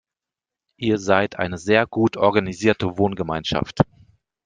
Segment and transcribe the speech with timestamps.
[0.77, 3.81] Ihr seid eine sehr gut organisierte Wohngemeinschaft.